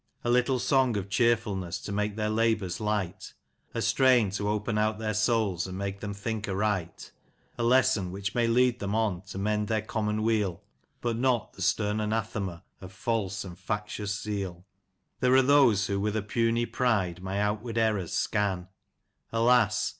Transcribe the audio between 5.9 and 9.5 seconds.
them think aright; A lesson which may lead them on to